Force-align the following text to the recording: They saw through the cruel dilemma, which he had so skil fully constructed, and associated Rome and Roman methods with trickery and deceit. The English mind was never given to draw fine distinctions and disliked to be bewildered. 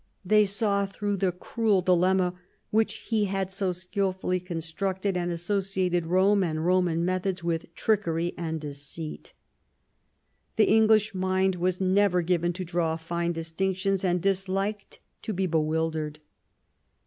They 0.25 0.45
saw 0.45 0.87
through 0.87 1.17
the 1.17 1.31
cruel 1.31 1.83
dilemma, 1.83 2.33
which 2.71 2.93
he 3.11 3.25
had 3.25 3.51
so 3.51 3.71
skil 3.71 4.11
fully 4.11 4.39
constructed, 4.39 5.15
and 5.15 5.29
associated 5.29 6.07
Rome 6.07 6.43
and 6.43 6.65
Roman 6.65 7.05
methods 7.05 7.43
with 7.43 7.71
trickery 7.75 8.33
and 8.35 8.59
deceit. 8.59 9.33
The 10.55 10.67
English 10.67 11.13
mind 11.13 11.53
was 11.53 11.79
never 11.79 12.23
given 12.23 12.51
to 12.53 12.65
draw 12.65 12.95
fine 12.97 13.33
distinctions 13.33 14.03
and 14.03 14.19
disliked 14.19 14.97
to 15.21 15.33
be 15.33 15.45
bewildered. 15.45 16.17